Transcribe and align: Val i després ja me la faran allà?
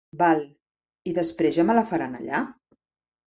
Val 0.19 0.39
i 1.11 1.13
després 1.17 1.53
ja 1.59 1.65
me 1.67 1.75
la 1.79 1.85
faran 1.91 2.17
allà? 2.21 2.41